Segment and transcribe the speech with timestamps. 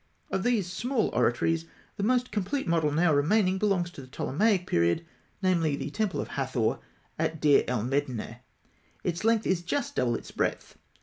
[0.31, 1.65] Of these small oratories
[1.95, 5.05] the most complete model now remaining belongs to the Ptolemaic period;
[5.43, 6.79] namely, the temple of Hathor
[7.19, 8.37] at Deir el Medineh (fig.
[8.37, 8.41] 77).
[9.03, 10.75] Its length is just double its breadth.